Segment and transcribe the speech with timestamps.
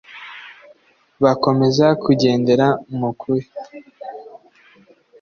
[1.23, 2.67] bakomeza kugendera
[2.97, 3.47] mu kuri